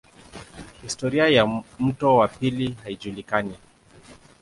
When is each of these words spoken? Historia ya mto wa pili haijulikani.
Historia 0.81 1.27
ya 1.29 1.63
mto 1.79 2.15
wa 2.15 2.27
pili 2.27 2.77
haijulikani. 2.83 3.55